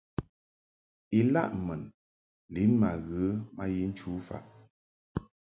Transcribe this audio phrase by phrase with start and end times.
[1.19, 1.81] Ilaʼ mun
[2.53, 3.23] lin ma ghə
[3.55, 4.45] ma yi nchu faʼ.